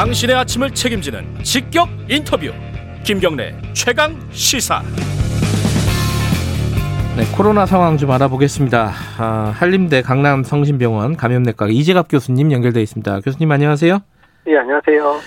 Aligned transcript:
당신의 0.00 0.34
아침을 0.34 0.70
책임지는 0.70 1.42
직격 1.42 1.86
인터뷰 2.08 2.50
김경래 3.04 3.54
최강 3.74 4.18
시사 4.30 4.80
네, 7.18 7.24
코로나 7.36 7.66
상황 7.66 7.98
좀 7.98 8.10
알아보겠습니다. 8.10 8.92
아, 9.18 9.52
한림대 9.54 10.00
강남 10.00 10.42
성심병원 10.42 11.18
감염내과 11.18 11.68
이재갑 11.68 12.06
교수님 12.08 12.50
연결돼 12.50 12.80
있습니다. 12.80 13.20
교수님 13.20 13.52
안녕하세요. 13.52 13.98
예, 14.46 14.56
안녕하세요. 14.56 15.20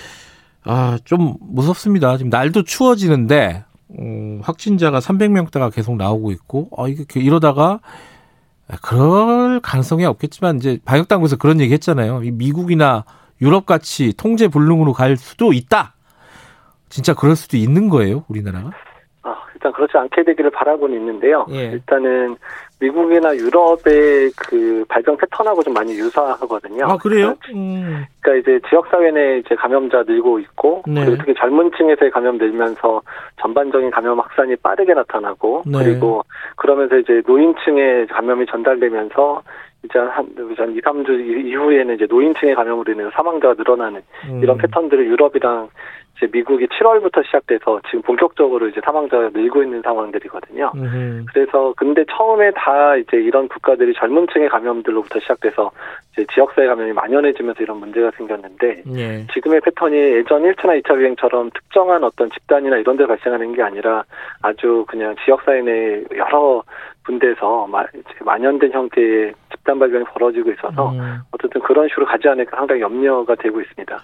아, 0.64 0.98
좀 1.04 1.36
무섭습니다. 1.38 2.16
지금 2.16 2.30
날도 2.30 2.64
추워지는데 2.64 3.62
음, 4.00 4.40
확진자가 4.42 4.98
300명대가 4.98 5.72
계속 5.72 5.94
나오고 5.94 6.32
있고 6.32 6.70
아, 6.76 6.88
이게 6.88 7.20
이러다가 7.20 7.78
그럴 8.82 9.60
가능성이 9.60 10.04
없겠지만 10.04 10.56
이제 10.56 10.80
방역 10.84 11.06
당국에서 11.06 11.36
그런 11.36 11.60
얘기 11.60 11.72
했잖아요. 11.74 12.24
이 12.24 12.32
미국이나 12.32 13.04
유럽 13.40 13.66
같이 13.66 14.16
통제 14.16 14.48
불능으로 14.48 14.92
갈 14.92 15.16
수도 15.16 15.52
있다. 15.52 15.94
진짜 16.88 17.14
그럴 17.14 17.34
수도 17.36 17.56
있는 17.56 17.88
거예요, 17.88 18.24
우리나라가? 18.28 18.70
아, 19.22 19.36
일단 19.54 19.72
그렇지 19.72 19.96
않게 19.96 20.22
되기를 20.22 20.50
바라고는 20.50 20.96
있는데요. 20.96 21.46
예. 21.50 21.72
일단은 21.72 22.36
미국이나 22.80 23.34
유럽의 23.34 24.30
그 24.36 24.84
발병 24.88 25.16
패턴하고 25.16 25.62
좀 25.62 25.72
많이 25.72 25.92
유사하거든요. 25.94 26.86
아, 26.86 26.96
그래요? 26.96 27.34
음. 27.54 28.04
그러니까 28.20 28.40
이제 28.40 28.60
지역 28.68 28.86
사회 28.88 29.10
내 29.10 29.38
이제 29.38 29.54
감염자 29.54 30.04
늘고 30.06 30.40
있고 30.40 30.82
네. 30.86 31.04
그리고 31.04 31.18
특히 31.18 31.34
젊은 31.38 31.70
층에서의 31.76 32.10
감염 32.10 32.36
늘면서 32.36 33.02
전반적인 33.40 33.90
감염 33.90 34.18
확산이 34.20 34.56
빠르게 34.56 34.92
나타나고 34.94 35.62
네. 35.66 35.78
그리고 35.78 36.22
그러면서 36.56 36.96
이제 36.98 37.22
노인층에 37.26 38.06
감염이 38.06 38.46
전달되면서 38.46 39.42
이제 39.84 39.98
한, 39.98 40.10
한 40.56 40.74
2, 40.74 40.80
3주 40.80 41.46
이후에는 41.46 41.94
이제 41.94 42.06
노인층의 42.08 42.54
감염으로 42.54 42.92
인해서 42.92 43.10
사망자가 43.10 43.54
늘어나는 43.54 44.00
음. 44.28 44.40
이런 44.42 44.56
패턴들을 44.58 45.06
유럽이랑 45.06 45.68
이제 46.16 46.28
미국이 46.32 46.66
7월부터 46.66 47.24
시작돼서 47.26 47.80
지금 47.86 48.02
본격적으로 48.02 48.68
이제 48.68 48.80
사망자가 48.84 49.30
늘고 49.34 49.62
있는 49.62 49.82
상황들이거든요. 49.82 50.72
음흠. 50.74 51.24
그래서 51.32 51.74
근데 51.76 52.04
처음에 52.08 52.52
다 52.52 52.96
이제 52.96 53.16
이런 53.16 53.48
국가들이 53.48 53.92
젊은 53.94 54.26
층의 54.32 54.48
감염들로부터 54.48 55.18
시작돼서 55.20 55.72
이제 56.12 56.24
지역사회 56.32 56.68
감염이 56.68 56.92
만연해지면서 56.92 57.62
이런 57.62 57.78
문제가 57.78 58.12
생겼는데 58.16 58.82
예. 58.96 59.26
지금의 59.34 59.60
패턴이 59.62 59.96
예전 59.96 60.42
1차나 60.42 60.80
2차 60.82 60.96
유행처럼 60.96 61.50
특정한 61.50 62.04
어떤 62.04 62.30
집단이나 62.30 62.76
이런 62.76 62.96
데 62.96 63.06
발생하는 63.06 63.52
게 63.52 63.62
아니라 63.62 64.04
아주 64.40 64.84
그냥 64.86 65.16
지역사회 65.24 65.62
내 65.62 66.04
여러 66.16 66.62
이제 67.94 68.24
만연된 68.24 68.72
형태의 68.72 69.34
집단 69.64 69.78
발병이 69.78 70.04
벌어지고 70.12 70.52
있어서 70.52 70.90
음. 70.92 71.18
어쨌든 71.32 71.60
그런 71.62 71.88
식으로 71.88 72.04
가지 72.06 72.28
않을까 72.28 72.56
상당히 72.58 72.82
염려가 72.82 73.34
되고 73.36 73.60
있습니다. 73.60 73.98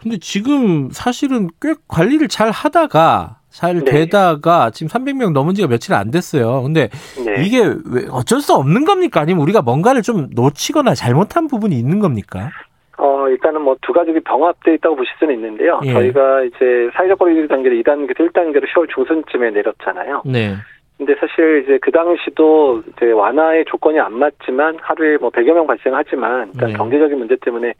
근데 0.00 0.16
지금 0.18 0.88
사실은 0.90 1.48
꽤 1.60 1.74
관리를 1.86 2.28
잘 2.28 2.50
하다가 2.50 3.36
잘 3.50 3.80
네. 3.80 3.84
되다가 3.84 4.70
지금 4.70 4.88
300명 4.88 5.32
넘은 5.32 5.54
지가 5.54 5.68
며칠 5.68 5.94
안 5.94 6.10
됐어요. 6.10 6.62
근데 6.62 6.88
네. 7.24 7.44
이게 7.44 7.60
왜 7.60 8.06
어쩔 8.10 8.40
수 8.40 8.54
없는 8.54 8.84
겁니까? 8.84 9.20
아니면 9.20 9.42
우리가 9.42 9.60
뭔가를 9.62 10.02
좀 10.02 10.28
놓치거나 10.34 10.94
잘못한 10.94 11.48
부분이 11.48 11.76
있는 11.76 11.98
겁니까? 11.98 12.50
어, 12.96 13.28
일단은 13.28 13.60
뭐 13.62 13.76
두 13.82 13.92
가족이 13.92 14.20
병합돼 14.20 14.74
있다고 14.74 14.96
보실 14.96 15.12
수는 15.18 15.34
있는데요. 15.34 15.80
예. 15.84 15.92
저희가 15.92 16.42
이제 16.44 16.90
사회적 16.94 17.18
거리두기 17.18 17.48
단계를 17.48 17.82
2단계에서 17.82 18.30
1단계로 18.32 18.64
10월 18.66 18.88
중순쯤에 18.94 19.50
내렸잖아요. 19.50 20.22
네. 20.26 20.54
근데 20.98 21.14
사실 21.14 21.62
이제 21.64 21.78
그 21.80 21.92
당시도 21.92 22.82
이제 22.88 23.12
완화의 23.12 23.64
조건이 23.66 24.00
안 24.00 24.14
맞지만 24.14 24.78
하루에 24.80 25.16
뭐 25.16 25.30
100여 25.30 25.54
명 25.54 25.66
발생하지만 25.66 26.50
일단 26.52 26.70
네. 26.70 26.76
경제적인 26.76 27.16
문제 27.16 27.36
때문에 27.36 27.72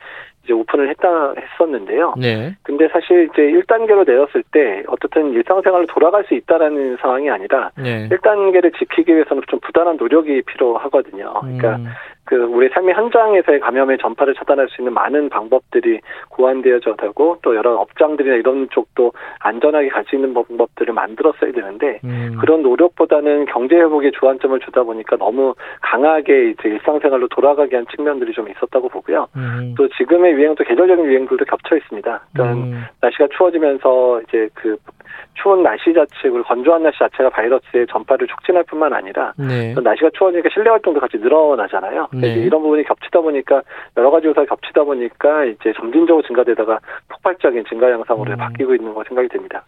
이제 0.45 0.53
오픈을 0.53 0.89
했다 0.91 1.35
했었는데요. 1.35 2.15
네. 2.17 2.55
근데 2.63 2.89
사실 2.89 3.29
이제 3.33 3.43
1단계로 3.43 4.07
내렸을 4.07 4.45
때 4.53 4.85
어떻든 4.87 5.33
일상생활로 5.33 5.87
돌아갈 5.87 6.25
수 6.25 6.35
있다라는 6.35 6.97
상황이 7.01 7.29
아니라 7.29 7.71
네. 7.77 8.09
1단계를 8.09 8.79
지키기 8.79 9.13
위해서는 9.13 9.43
좀 9.49 9.59
부단한 9.61 9.97
노력이 9.97 10.43
필요하거든요. 10.43 11.35
그러니까 11.41 11.77
음, 11.77 11.87
그 12.29 12.37
우리 12.37 12.69
삶의 12.69 12.95
현장에서의 12.95 13.61
감염의 13.61 13.97
전파를 13.99 14.35
차단할 14.35 14.69
수 14.69 14.83
있는 14.83 14.93
많은 14.93 15.31
방법들이 15.31 16.01
고안되어져 16.29 16.97
되고 16.97 17.39
또 17.41 17.57
여러 17.57 17.77
업장들이나 17.77 18.37
이런 18.37 18.69
쪽도 18.71 19.13
안전하게 19.41 19.89
갈 19.89 20.09
수 20.09 20.17
있는 20.17 20.35
방법들을 20.35 20.93
만들었어야 20.95 21.53
되는데 21.53 22.01
음. 22.05 22.37
그런 22.41 22.63
노력보다는 22.63 23.47
경제 23.47 23.77
회복에 23.77 24.11
주안점을 24.19 24.59
주다 24.61 24.83
보니까 24.83 25.17
너무 25.17 25.55
강하게 25.81 26.51
이제 26.51 26.69
일상생활로 26.69 27.29
돌아가게 27.29 27.77
한 27.77 27.87
측면들이 27.95 28.33
좀 28.33 28.49
있었다고 28.49 28.89
보고요. 28.89 29.29
음. 29.37 29.75
또 29.77 29.89
지금의 29.89 30.33
유행도 30.33 30.65
계절적인 30.65 31.05
유행들도 31.05 31.45
겹쳐 31.45 31.77
있습니다. 31.77 32.21
그러니까 32.33 32.57
음. 32.57 32.85
날씨가 33.01 33.29
추워지면서 33.37 34.23
이제 34.29 34.49
그 34.55 34.77
추운 35.35 35.63
날씨 35.63 35.93
자체 35.93 36.13
그리고 36.23 36.43
건조한 36.43 36.83
날씨 36.83 36.99
자체가 36.99 37.31
바이러스의 37.31 37.87
전파를 37.89 38.27
촉진할 38.27 38.65
뿐만 38.65 38.93
아니라 38.93 39.33
네. 39.39 39.73
또 39.75 39.81
날씨가 39.81 40.11
추워지니까 40.15 40.49
실내 40.53 40.71
활동도 40.71 41.01
같이 41.01 41.17
늘어나잖아요. 41.19 42.09
네. 42.21 42.35
이런 42.35 42.63
부분이 42.63 42.85
겹치다 42.85 43.21
보니까 43.21 43.63
여러 43.97 44.11
가지 44.11 44.27
요소가 44.27 44.47
겹치다 44.47 44.85
보니까 44.85 45.45
이제 45.45 45.73
점진적으로 45.77 46.23
증가되다가 46.27 46.79
폭발적인 47.09 47.65
증가 47.69 47.91
양상으로 47.91 48.33
음. 48.33 48.37
바뀌고 48.37 48.75
있는 48.75 48.95
거 48.95 49.03
생각이 49.09 49.29
됩니다. 49.29 49.65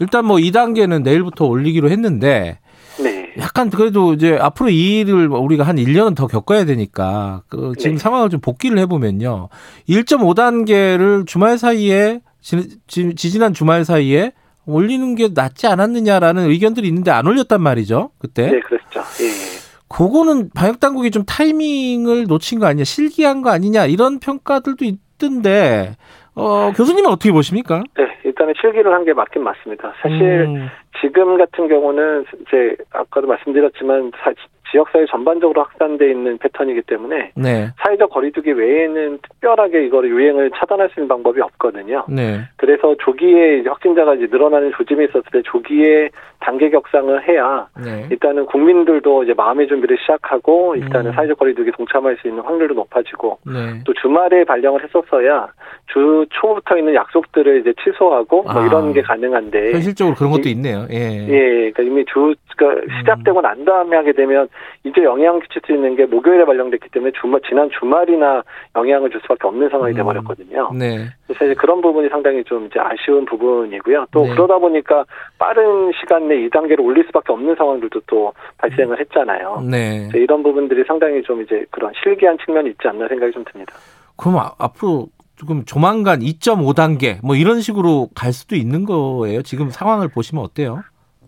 일단 0.00 0.24
뭐 0.24 0.36
2단계는 0.36 1.02
내일부터 1.02 1.46
올리기로 1.46 1.90
했는데 1.90 2.58
네. 3.02 3.32
약간 3.38 3.70
그래도 3.70 4.12
이제 4.12 4.36
앞으로 4.38 4.68
이 4.68 5.00
일을 5.00 5.28
우리가 5.28 5.64
한 5.64 5.76
1년은 5.76 6.14
더 6.14 6.26
겪어야 6.26 6.64
되니까 6.66 7.42
그 7.48 7.72
지금 7.78 7.96
네. 7.96 7.98
상황을 7.98 8.28
좀 8.28 8.40
복기를 8.40 8.78
해보면요. 8.78 9.48
1.5단계를 9.88 11.26
주말 11.26 11.58
사이에 11.58 12.20
지- 12.40 12.68
지- 12.86 13.14
지지난 13.14 13.52
주말 13.54 13.84
사이에 13.84 14.32
올리는 14.66 15.14
게 15.14 15.28
낫지 15.34 15.66
않았느냐라는 15.66 16.48
의견들이 16.50 16.86
있는데 16.88 17.10
안 17.10 17.26
올렸단 17.26 17.60
말이죠. 17.60 18.10
그때. 18.18 18.50
네, 18.50 18.60
그렇죠. 18.60 19.00
예, 19.20 19.26
예. 19.26 19.61
그거는 19.92 20.50
방역 20.54 20.80
당국이 20.80 21.10
좀 21.10 21.24
타이밍을 21.24 22.24
놓친 22.28 22.58
거 22.58 22.66
아니냐, 22.66 22.84
실기한 22.84 23.42
거 23.42 23.50
아니냐 23.50 23.86
이런 23.86 24.18
평가들도 24.20 24.84
있던데 24.84 25.96
어, 26.34 26.72
교수님은 26.74 27.10
어떻게 27.10 27.30
보십니까? 27.32 27.82
네, 27.96 28.04
일단은 28.24 28.54
실기를 28.60 28.92
한 28.92 29.04
게 29.04 29.12
맞긴 29.12 29.42
맞습니다. 29.44 29.92
사실 30.00 30.22
음, 30.22 30.68
지금 31.00 31.36
같은 31.36 31.68
경우는 31.68 32.24
이제 32.40 32.76
아까도 32.92 33.26
말씀드렸지만 33.26 34.12
사- 34.22 34.32
지역사회 34.72 35.06
전반적으로 35.06 35.62
확산돼 35.62 36.10
있는 36.10 36.38
패턴이기 36.38 36.82
때문에 36.82 37.32
네, 37.36 37.68
사회적 37.78 38.10
거리두기 38.10 38.52
외에는 38.52 39.18
특별하게 39.22 39.84
이거를 39.84 40.10
유행을 40.10 40.50
차단할 40.56 40.88
수 40.90 41.00
있는 41.00 41.08
방법이 41.08 41.40
없거든요. 41.40 42.04
네, 42.08 42.40
그래서 42.56 42.96
조기에 42.96 43.58
이제 43.58 43.68
확진자가 43.68 44.14
이제 44.14 44.26
늘어나는 44.30 44.72
조짐이 44.76 45.04
있었을 45.04 45.22
때 45.30 45.42
조기에 45.44 46.10
단계 46.40 46.70
격상을 46.70 47.28
해야 47.28 47.68
네. 47.78 48.08
일단은 48.10 48.46
국민들도 48.46 49.24
이제 49.24 49.34
마음의 49.34 49.68
준비를 49.68 49.96
시작하고 49.98 50.74
일단은 50.76 51.10
음. 51.10 51.14
사회적 51.14 51.38
거리두기 51.38 51.70
동참할 51.72 52.16
수 52.20 52.28
있는 52.28 52.42
확률도 52.42 52.74
높아지고 52.74 53.38
네. 53.46 53.80
또 53.84 53.92
주말에 53.94 54.44
발령을 54.44 54.82
했었어야 54.82 55.48
주 55.92 56.26
초부터 56.30 56.78
있는 56.78 56.94
약속들을 56.94 57.60
이제 57.60 57.72
취소하고 57.84 58.42
뭐 58.42 58.62
아. 58.62 58.66
이런 58.66 58.92
게 58.92 59.02
가능한데 59.02 59.72
현실적으로 59.72 60.16
그런 60.16 60.32
것도 60.32 60.48
있네요. 60.48 60.86
예. 60.90 61.26
예, 61.28 61.70
그러니까 61.70 61.82
이미 61.82 62.04
주, 62.06 62.34
그러니까 62.56 62.98
시작되고 62.98 63.40
난 63.40 63.64
다음에 63.64 63.96
하게 63.96 64.12
되면 64.12 64.48
이제 64.84 65.02
영향 65.04 65.38
끼칠 65.40 65.62
수 65.66 65.72
있는 65.72 65.96
게 65.96 66.06
목요일에 66.06 66.44
발령됐기 66.44 66.88
때문에 66.90 67.12
주말, 67.20 67.40
지난 67.48 67.70
주말이나 67.78 68.42
영향을 68.76 69.10
줄 69.10 69.20
수밖에 69.22 69.46
없는 69.46 69.68
상황이 69.70 69.92
음. 69.94 69.96
돼버렸거든요. 69.96 70.70
네. 70.74 71.08
그래서 71.26 71.44
이제 71.44 71.54
그런 71.54 71.80
부분이 71.80 72.08
상당히 72.08 72.42
좀 72.44 72.66
이제 72.66 72.80
아쉬운 72.80 73.24
부분이고요. 73.24 74.06
또 74.10 74.22
네. 74.24 74.30
그러다 74.30 74.58
보니까 74.58 75.04
빠른 75.38 75.92
시간 76.00 76.28
내 76.28 76.36
2단계를 76.48 76.80
올릴 76.84 77.04
수밖에 77.06 77.32
없는 77.32 77.54
상황들도 77.56 78.00
또 78.06 78.32
발생을 78.58 78.98
했잖아요. 79.00 79.62
네. 79.70 80.08
이런 80.14 80.42
부분들이 80.42 80.84
상당히 80.86 81.22
좀 81.22 81.42
이제 81.42 81.64
그런 81.70 81.92
실기한 82.02 82.36
측면이 82.44 82.70
있지 82.70 82.88
않나 82.88 83.08
생각이 83.08 83.32
좀 83.32 83.44
듭니다. 83.50 83.74
그럼 84.16 84.38
아- 84.38 84.52
앞으로 84.58 85.08
조금 85.36 85.64
조만간 85.64 86.20
2.5단계 86.20 87.18
뭐 87.24 87.34
이런 87.34 87.60
식으로 87.60 88.08
갈 88.14 88.32
수도 88.32 88.54
있는 88.54 88.84
거예요. 88.84 89.42
지금 89.42 89.70
상황을 89.70 90.08
보시면 90.08 90.44
어때요? 90.44 90.82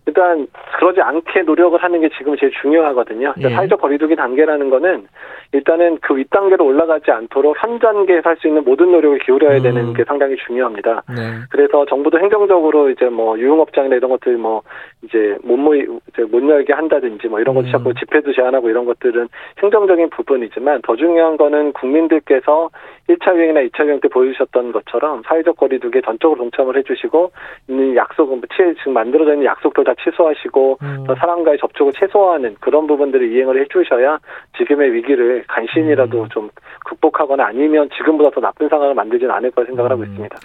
일단 0.07 0.47
그러지 0.77 1.01
않게 1.01 1.43
노력을 1.43 1.81
하는 1.81 2.01
게 2.01 2.09
지금 2.17 2.35
제일 2.37 2.51
중요하거든요. 2.61 3.33
그러니까 3.33 3.49
예. 3.49 3.55
사회적 3.55 3.81
거리두기 3.81 4.15
단계라는 4.15 4.69
거는 4.69 5.07
일단은 5.51 5.97
그 6.01 6.15
윗단계로 6.15 6.65
올라가지 6.65 7.11
않도록 7.11 7.55
현 7.61 7.79
단계에서 7.79 8.29
할 8.29 8.35
수 8.35 8.47
있는 8.47 8.63
모든 8.65 8.91
노력을 8.91 9.17
기울여야 9.19 9.57
음. 9.57 9.63
되는 9.63 9.93
게 9.93 10.03
상당히 10.03 10.35
중요합니다. 10.45 11.03
네. 11.07 11.39
그래서 11.49 11.85
정부도 11.85 12.19
행정적으로 12.19 12.89
이제 12.89 13.05
뭐 13.05 13.39
유흥업장이나 13.39 13.95
이런 13.95 14.11
것들 14.11 14.37
뭐 14.37 14.61
이제 15.03 15.37
못 15.43 15.55
모이 15.57 15.87
이제 16.09 16.23
못 16.23 16.47
열게 16.47 16.73
한다든지 16.73 17.27
뭐 17.27 17.39
이런 17.39 17.55
것 17.55 17.65
음. 17.65 17.71
자꾸 17.71 17.93
집회도 17.93 18.33
제한하고 18.33 18.69
이런 18.69 18.85
것들은 18.85 19.29
행정적인 19.63 20.09
부분이지만 20.09 20.81
더 20.81 20.95
중요한 20.95 21.37
거는 21.37 21.73
국민들께서 21.73 22.69
1차 23.07 23.35
유행이나 23.35 23.61
2차 23.61 23.85
유행 23.85 23.99
때 24.01 24.07
보여주셨던 24.09 24.71
것처럼 24.71 25.21
사회적 25.25 25.55
거리두기에 25.57 26.01
전적으로 26.01 26.37
동참을 26.39 26.77
해주시고 26.77 27.31
있는 27.69 27.95
약속은 27.95 28.41
지금 28.77 28.93
만들어져 28.93 29.33
있는 29.33 29.45
약속도 29.45 29.83
다 29.83 29.93
취소하시고 30.03 30.77
음. 30.81 31.03
또 31.07 31.15
사람과의 31.15 31.57
접촉을 31.59 31.93
최소화하는 31.93 32.55
그런 32.59 32.87
부분들을 32.87 33.31
이행을 33.31 33.61
해주셔야 33.61 34.19
지금의 34.57 34.93
위기를 34.93 35.43
간신이라도 35.47 36.23
음. 36.23 36.29
좀 36.29 36.49
극복하거나 36.85 37.45
아니면 37.45 37.89
지금보다 37.97 38.29
더 38.31 38.41
나쁜 38.41 38.69
상황을 38.69 38.93
만들지는 38.93 39.33
않을 39.33 39.51
거라 39.51 39.67
생각을 39.67 39.91
하고 39.91 40.01
음. 40.01 40.07
있습니다. 40.07 40.37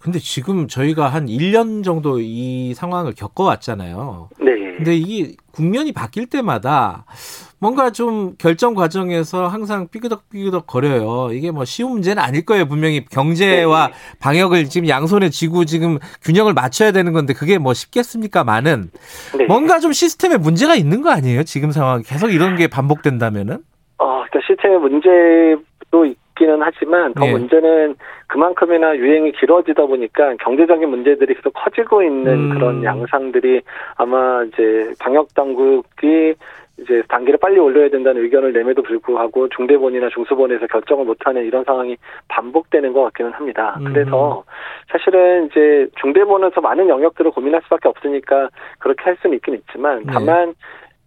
근데 0.00 0.20
지금 0.20 0.68
저희가 0.68 1.08
한 1.08 1.26
1년 1.26 1.84
정도 1.84 2.20
이 2.20 2.72
상황을 2.74 3.14
겪어왔잖아요. 3.16 4.28
네. 4.40 4.47
근데 4.78 4.94
이게 4.94 5.34
국면이 5.50 5.90
바뀔 5.90 6.26
때마다 6.26 7.04
뭔가 7.58 7.90
좀 7.90 8.36
결정 8.38 8.74
과정에서 8.74 9.48
항상 9.48 9.88
삐그덕삐그덕 9.88 10.68
거려요. 10.68 11.32
이게 11.32 11.50
뭐 11.50 11.64
쉬운 11.64 11.90
문제는 11.90 12.22
아닐 12.22 12.46
거예요. 12.46 12.66
분명히 12.66 13.04
경제와 13.04 13.90
방역을 14.20 14.66
지금 14.66 14.88
양손에 14.88 15.30
쥐고 15.30 15.64
지금 15.64 15.98
균형을 16.22 16.54
맞춰야 16.54 16.92
되는 16.92 17.12
건데 17.12 17.34
그게 17.34 17.58
뭐 17.58 17.74
쉽겠습니까만은 17.74 18.90
네. 19.36 19.46
뭔가 19.46 19.80
좀 19.80 19.92
시스템에 19.92 20.36
문제가 20.36 20.76
있는 20.76 21.02
거 21.02 21.10
아니에요? 21.10 21.42
지금 21.42 21.72
상황 21.72 22.02
계속 22.06 22.32
이런 22.32 22.54
게 22.54 22.68
반복된다면은? 22.68 23.58
어, 23.98 24.22
그러니까 24.30 24.38
시스템의 24.46 24.78
문제도 24.78 26.04
있기는 26.06 26.60
하지만 26.62 27.12
더 27.14 27.26
예. 27.26 27.32
문제는 27.32 27.96
그만큼이나 28.28 28.96
유행이 28.96 29.32
길어지다 29.32 29.86
보니까 29.86 30.36
경제적인 30.36 30.88
문제들이 30.88 31.34
계속 31.34 31.52
커지고 31.54 32.02
있는 32.02 32.50
음. 32.50 32.50
그런 32.50 32.84
양상들이 32.84 33.62
아마 33.96 34.44
이제 34.44 34.92
방역 35.00 35.34
당국이 35.34 36.34
이제 36.80 37.02
단계를 37.08 37.38
빨리 37.40 37.58
올려야 37.58 37.88
된다는 37.88 38.22
의견을 38.22 38.52
내매도 38.52 38.82
불구하고 38.82 39.48
중대본이나 39.48 40.10
중수본에서 40.10 40.66
결정을 40.68 41.04
못하는 41.06 41.44
이런 41.44 41.64
상황이 41.64 41.96
반복되는 42.28 42.92
것 42.92 43.02
같기는 43.04 43.32
합니다. 43.32 43.76
음. 43.80 43.92
그래서 43.92 44.44
사실은 44.88 45.46
이제 45.46 45.88
중대본에서 46.00 46.60
많은 46.60 46.88
영역들을 46.88 47.32
고민할 47.32 47.62
수밖에 47.62 47.88
없으니까 47.88 48.50
그렇게 48.78 49.02
할 49.04 49.16
수는 49.20 49.36
있긴 49.36 49.54
있지만 49.54 50.04
네. 50.04 50.12
다만 50.12 50.54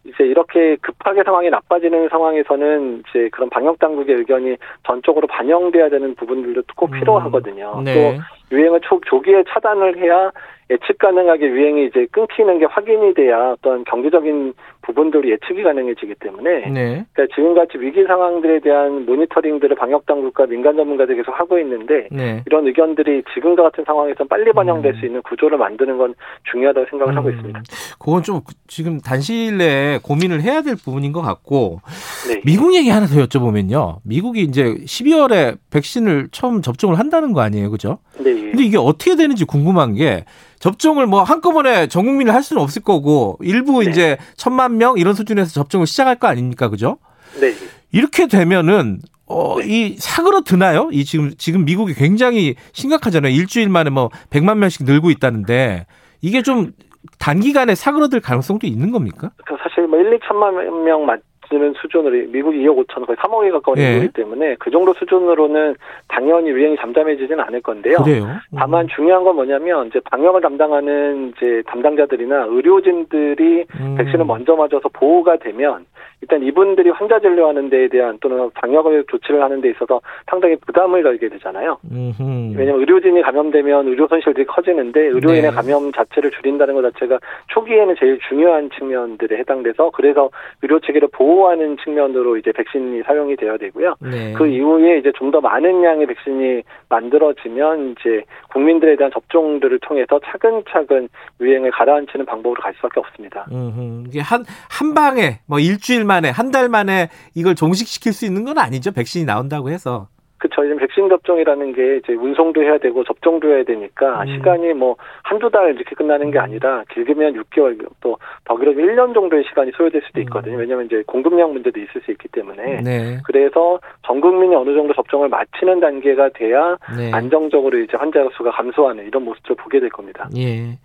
이제 0.03 0.23
이렇게 0.23 0.77
급하게 0.81 1.23
상황이 1.23 1.49
나빠지는 1.49 2.09
상황에서는 2.09 3.03
이제 3.09 3.29
그런 3.31 3.49
방역 3.49 3.77
당국의 3.79 4.15
의견이 4.15 4.57
전적으로 4.85 5.27
반영돼야 5.27 5.89
되는 5.89 6.15
부분들도 6.15 6.63
꼭 6.75 6.91
음. 6.91 6.99
필요하거든요. 6.99 7.81
네. 7.85 7.93
또 7.93 8.55
유행을 8.55 8.81
초, 8.81 8.99
조기에 9.05 9.43
차단을 9.49 9.97
해야 9.97 10.31
예측 10.71 10.97
가능하게 10.97 11.47
유행이 11.47 11.85
이제 11.85 12.07
끊기는 12.11 12.57
게 12.57 12.65
확인이 12.65 13.13
돼야 13.13 13.51
어떤 13.51 13.83
경제적인 13.83 14.53
부분들이 14.81 15.31
예측이 15.31 15.63
가능해지기 15.63 16.15
때문에 16.15 16.69
네. 16.69 17.05
그러니까 17.13 17.35
지금같이 17.35 17.77
위기 17.77 18.03
상황들에 18.03 18.59
대한 18.59 19.05
모니터링들을 19.05 19.75
방역 19.75 20.05
당국과 20.05 20.47
민간 20.47 20.75
전문가들이 20.75 21.17
계속 21.17 21.31
하고 21.39 21.59
있는데 21.59 22.07
네. 22.11 22.43
이런 22.45 22.67
의견들이 22.67 23.23
지금과 23.33 23.63
같은 23.63 23.83
상황에서 23.85 24.23
빨리 24.25 24.51
반영될 24.51 24.93
음. 24.93 24.99
수 24.99 25.05
있는 25.05 25.21
구조를 25.23 25.57
만드는 25.57 25.97
건 25.97 26.13
중요하다고 26.51 26.87
생각을 26.89 27.15
하고 27.15 27.29
음, 27.29 27.33
있습니다. 27.33 27.61
그건 27.99 28.23
좀 28.23 28.41
지금 28.67 28.99
단시일 28.99 29.57
내에 29.57 29.99
고민을 30.03 30.41
해야 30.41 30.61
될 30.61 30.75
부분인 30.75 31.11
것 31.11 31.21
같고 31.21 31.79
네. 32.27 32.41
미국 32.45 32.73
얘기 32.73 32.89
하나 32.89 33.05
더 33.05 33.15
여쭤보면요. 33.23 33.97
미국이 34.03 34.41
이제 34.41 34.63
12월에 34.63 35.57
백신을 35.71 36.29
처음 36.31 36.61
접종을 36.61 36.97
한다는 36.97 37.33
거 37.33 37.41
아니에요, 37.41 37.69
그죠? 37.69 37.99
네. 38.17 38.33
근데 38.33 38.63
이게 38.63 38.77
어떻게 38.77 39.15
되는지 39.15 39.45
궁금한 39.45 39.93
게 39.93 40.25
접종을 40.61 41.07
뭐 41.07 41.23
한꺼번에 41.23 41.87
전 41.87 42.05
국민을 42.05 42.33
할 42.33 42.43
수는 42.43 42.61
없을 42.61 42.83
거고 42.83 43.37
일부 43.41 43.83
네. 43.83 43.89
이제 43.89 44.17
천만 44.37 44.77
명 44.77 44.97
이런 44.97 45.13
수준에서 45.13 45.51
접종을 45.51 45.87
시작할 45.87 46.15
거 46.17 46.27
아닙니까, 46.27 46.69
그죠? 46.69 46.99
네. 47.41 47.53
이렇게 47.91 48.27
되면은 48.27 48.99
어, 49.25 49.59
이 49.61 49.95
사그러드나요? 49.97 50.89
이 50.91 51.03
지금 51.03 51.31
지금 51.37 51.65
미국이 51.65 51.93
굉장히 51.93 52.55
심각하잖아요. 52.73 53.33
일주일 53.33 53.69
만에 53.69 53.89
뭐 53.89 54.09
100만 54.29 54.57
명씩 54.57 54.85
늘고 54.85 55.09
있다는데 55.09 55.87
이게 56.21 56.43
좀 56.43 56.73
단기간에 57.17 57.73
사그러들 57.73 58.19
가능성도 58.19 58.67
있는 58.67 58.91
겁니까? 58.91 59.31
그 59.45 59.55
사실 59.63 59.87
뭐 59.87 59.97
1, 59.99 60.19
2천만 60.19 60.53
명 60.83 61.05
맞 61.05 61.21
는 61.59 61.73
수준으로 61.73 62.27
미국이 62.29 62.59
2억 62.59 62.85
5천 62.85 63.05
거의 63.05 63.17
3억에 63.17 63.51
가까운 63.51 63.77
예. 63.77 63.93
인구이기 63.93 64.13
때문에 64.13 64.55
그 64.59 64.71
정도 64.71 64.93
수준으로는 64.93 65.75
당연히 66.07 66.49
유행이 66.49 66.77
잠잠해지지는 66.77 67.39
않을 67.41 67.61
건데요. 67.61 67.97
그래요. 68.03 68.23
음. 68.23 68.57
다만 68.57 68.87
중요한 68.87 69.23
건 69.23 69.35
뭐냐면 69.35 69.87
이제 69.87 69.99
방역을 70.11 70.41
담당하는 70.41 71.33
이제 71.35 71.61
담당자들이나 71.67 72.45
의료진들이 72.49 73.65
음. 73.79 73.95
백신을 73.97 74.25
먼저 74.25 74.55
맞아서 74.55 74.87
보호가 74.93 75.37
되면 75.37 75.85
일단 76.21 76.43
이분들이 76.43 76.91
환자 76.91 77.19
진료하는 77.19 77.69
데에 77.69 77.87
대한 77.87 78.17
또는 78.21 78.51
방역을 78.53 79.05
조치를 79.09 79.41
하는 79.41 79.59
데 79.59 79.71
있어서 79.71 79.99
상당히 80.29 80.55
부담을 80.55 81.01
걸게 81.01 81.29
되잖아요. 81.29 81.79
음흠. 81.91 82.53
왜냐하면 82.55 82.79
의료진이 82.81 83.23
감염되면 83.23 83.87
의료 83.87 84.07
손실들이 84.07 84.45
커지는데 84.45 84.99
의료인의 85.07 85.41
네. 85.41 85.49
감염 85.49 85.91
자체를 85.91 86.29
줄인다는 86.31 86.75
것 86.75 86.93
자체가 86.93 87.19
초기에는 87.47 87.95
제일 87.99 88.19
중요한 88.29 88.69
측면들에 88.69 89.39
해당돼서 89.39 89.89
그래서 89.91 90.29
의료 90.61 90.79
체계를 90.79 91.09
보호 91.11 91.40
하는 91.49 91.77
측면으로 91.83 92.37
이제 92.37 92.51
백신이 92.51 93.01
사용이 93.03 93.35
되어야 93.35 93.57
되고요. 93.57 93.95
네. 94.01 94.33
그 94.33 94.47
이후에 94.47 94.99
이제 94.99 95.11
좀 95.15 95.31
더 95.31 95.39
많은 95.39 95.81
양의 95.83 96.07
백신이 96.07 96.61
만들어지면 96.89 97.91
이제 97.91 98.23
국민들에 98.51 98.95
대한 98.97 99.09
접종들을 99.13 99.79
통해서 99.79 100.19
차근차근 100.25 101.07
유행을 101.39 101.71
가라앉히는 101.71 102.25
방법으로 102.25 102.61
갈 102.61 102.73
수밖에 102.75 102.99
없습니다. 102.99 103.45
음흠. 103.51 104.03
이게 104.07 104.19
한, 104.19 104.43
한 104.69 104.93
방에, 104.93 105.39
뭐 105.47 105.59
일주일 105.59 106.03
만에, 106.05 106.29
한 106.29 106.51
달 106.51 106.67
만에 106.67 107.07
이걸 107.33 107.55
종식시킬 107.55 108.11
수 108.11 108.25
있는 108.25 108.43
건 108.43 108.57
아니죠. 108.57 108.91
백신이 108.91 109.23
나온다고 109.25 109.69
해서. 109.69 110.07
이제 110.47 110.75
백신 110.75 111.09
접종이라는 111.09 111.73
게 111.73 111.97
이제 111.97 112.13
운송도 112.13 112.61
해야 112.63 112.77
되고 112.77 113.03
접종도 113.03 113.47
해야 113.49 113.63
되니까 113.63 114.21
음. 114.23 114.27
시간이 114.35 114.73
뭐 114.73 114.95
한두 115.23 115.49
달 115.49 115.75
이렇게 115.75 115.95
끝나는 115.95 116.31
게 116.31 116.39
아니라 116.39 116.83
길게면 116.93 117.33
6개월 117.43 117.77
또 118.01 118.17
더 118.45 118.57
길어지면 118.57 118.95
1년 118.95 119.13
정도의 119.13 119.43
시간이 119.47 119.71
소요될 119.77 120.01
수도 120.07 120.19
있거든요. 120.21 120.57
왜냐하면 120.57 120.85
이제 120.87 121.03
공급량 121.07 121.53
문제도 121.53 121.79
있을 121.79 122.01
수 122.03 122.11
있기 122.11 122.27
때문에. 122.29 122.81
네. 122.81 123.19
그래서 123.25 123.79
전 124.05 124.19
국민이 124.19 124.55
어느 124.55 124.73
정도 124.73 124.93
접종을 124.93 125.29
마치는 125.29 125.79
단계가 125.79 126.29
돼야 126.33 126.75
네. 126.97 127.11
안정적으로 127.11 127.77
이제 127.79 127.95
환자 127.97 128.19
수가 128.35 128.51
감소하는 128.51 129.05
이런 129.05 129.23
모습을 129.23 129.55
보게 129.55 129.79
될 129.79 129.89
겁니다. 129.89 130.27
예. 130.37 130.77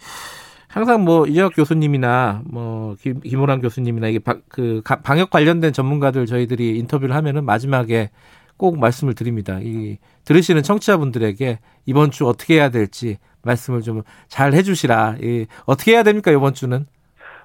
항상 0.68 1.04
뭐 1.04 1.26
이재학 1.26 1.52
교수님이나 1.56 2.42
뭐 2.52 2.94
김, 3.00 3.20
김호란 3.20 3.60
교수님이나 3.62 4.08
이게 4.08 4.18
바, 4.18 4.34
그 4.50 4.82
가- 4.84 5.00
방역 5.02 5.30
관련된 5.30 5.72
전문가들 5.72 6.26
저희들이 6.26 6.76
인터뷰를 6.78 7.14
하면은 7.14 7.44
마지막에 7.44 8.10
꼭 8.56 8.78
말씀을 8.78 9.14
드립니다. 9.14 9.58
이 9.62 9.98
들으시는 10.24 10.62
청취자분들에게 10.62 11.58
이번 11.86 12.10
주 12.10 12.26
어떻게 12.26 12.54
해야 12.54 12.70
될지 12.70 13.18
말씀을 13.42 13.82
좀 13.82 14.02
잘 14.28 14.54
해주시라. 14.54 15.16
이 15.22 15.46
어떻게 15.66 15.92
해야 15.92 16.02
됩니까 16.02 16.30
이번 16.30 16.54
주는? 16.54 16.86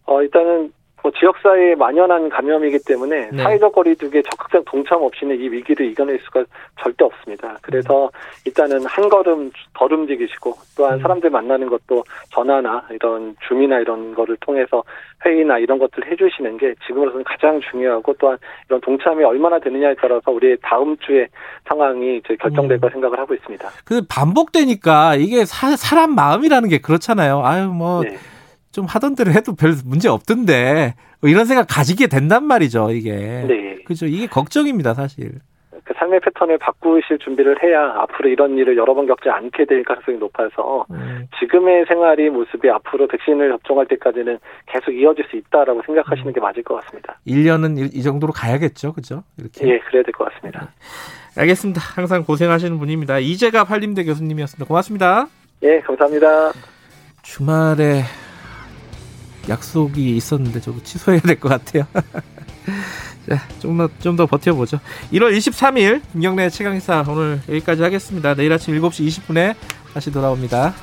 어, 0.06 0.22
일단은 0.22 0.72
뭐 1.04 1.12
지역사회에 1.12 1.76
만연한 1.76 2.30
감염이기 2.30 2.80
때문에 2.86 3.30
네. 3.32 3.44
사회적 3.44 3.74
거리두기에 3.74 4.22
적극적 4.24 4.66
동참 4.66 5.02
없이는 5.02 5.40
이 5.40 5.50
위기를 5.50 5.88
이겨낼 5.88 6.20
수가 6.20 6.44
절대 6.80 7.04
없습니다. 7.06 7.58
그래서 7.62 8.10
일단은 8.46 8.86
한 8.86 9.10
걸음 9.10 9.52
덜 9.74 9.94
움직이시고 9.94 10.54
또한 10.78 10.96
음. 10.96 11.02
사람들 11.02 11.30
만나는 11.30 11.70
것도 11.70 12.04
전화나 12.30 12.84
이런 12.92 13.36
줌이나 13.48 13.80
이런 13.80 14.14
거를 14.14 14.38
통해서 14.42 14.84
회의나 15.26 15.58
이런 15.60 15.80
것들을 15.80 16.12
해주시는 16.12 16.58
게 16.58 16.74
지금으로서는 16.86 17.24
가장 17.24 17.60
중요하고 17.62 18.14
또한 18.20 18.38
이런 18.68 18.82
동참이 18.82 19.24
얼마나 19.24 19.60
되느냐에 19.60 19.96
따라서 20.00 20.32
우리의 20.32 20.58
다음 20.62 20.98
주의 20.98 21.28
상황이 21.68 22.18
이제 22.18 22.36
결정될 22.36 22.78
음. 22.78 22.82
거 22.82 22.90
생각을 22.90 23.20
하고 23.20 23.34
있습니다. 23.34 23.70
그 23.86 24.02
반복되니까 24.08 25.16
이게 25.16 25.46
사, 25.46 25.76
사람 25.76 26.16
마음이라는 26.16 26.70
게 26.70 26.80
그렇잖아요. 26.80 27.42
아유 27.44 27.68
뭐 27.68 28.04
네. 28.04 28.18
좀 28.72 28.86
하던 28.86 29.16
대로 29.16 29.32
해도 29.32 29.56
별 29.56 29.74
문제 29.86 30.08
없던데 30.10 30.96
뭐 31.22 31.30
이런 31.30 31.46
생각 31.46 31.68
가지게 31.70 32.08
된단 32.08 32.44
말이죠. 32.46 32.92
이게. 32.92 33.12
네. 33.48 33.78
그죠. 33.86 34.06
이게 34.06 34.28
걱정입니다, 34.28 34.94
사실. 34.94 35.32
그 35.84 35.94
삶의 35.98 36.20
패턴을 36.22 36.58
바꾸실 36.60 37.18
준비를 37.20 37.62
해야 37.64 37.82
앞으로 37.98 38.30
이런 38.30 38.56
일을 38.58 38.78
여러 38.78 38.94
번 38.94 39.08
겪지 39.08 39.30
않게 39.30 39.66
될 39.66 39.84
가능성이 39.84 40.18
높아서 40.20 40.86
음, 40.92 41.28
지금의 41.40 41.86
생활이 41.88 42.30
모습이 42.30 42.70
앞으로 42.70 43.08
백신을 43.08 43.50
접종할 43.50 43.88
때까지는 43.88 44.38
계속 44.68 44.92
이어질 44.92 45.26
수 45.30 45.38
있다라고 45.38 45.82
생각하시는 45.86 46.32
게 46.34 46.40
맞을 46.40 46.64
것 46.64 46.76
같습니다. 46.82 47.20
1년은 47.28 47.78
이, 47.80 47.98
이 47.98 48.04
정도로 48.04 48.32
가야겠죠. 48.32 48.94
그죠? 48.94 49.24
이렇게. 49.40 49.68
예, 49.68 49.80
그래야 49.80 50.04
될 50.04 50.14
것 50.14 50.32
같습니다. 50.32 50.70
알겠습니다. 51.36 51.82
항상 51.96 52.24
고생하시는 52.24 52.78
분입니다. 52.78 53.18
이재갑 53.20 53.72
한림대 53.72 54.04
교수님이었습니다. 54.04 54.68
고맙습니다. 54.68 55.28
예, 55.64 55.80
감사합니다. 55.80 56.52
주말에 57.24 58.04
약속이 59.50 60.16
있었는데 60.18 60.62
저거 60.62 60.82
취소해야 60.84 61.22
될 61.22 61.40
것 61.40 61.50
같아요. 61.50 61.86
자, 63.30 63.42
좀 63.60 63.78
더, 63.78 63.90
좀 64.02 64.16
더 64.16 64.26
버텨보죠. 64.26 64.80
1월 65.14 65.36
23일 65.38 66.02
김경래 66.12 66.50
최강의사 66.50 67.06
오늘 67.08 67.42
여기까지 67.48 67.82
하겠습니다. 67.84 68.34
내일 68.36 68.52
아침 68.54 68.80
7시 68.80 69.08
20분에 69.08 69.56
다시 69.94 70.12
돌아옵니다. 70.12 70.74